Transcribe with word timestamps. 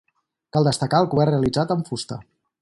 Cal 0.55 0.67
destacar 0.69 1.01
el 1.05 1.09
cobert 1.11 1.33
realitzat 1.33 1.75
amb 1.77 1.93
fusta. 1.93 2.19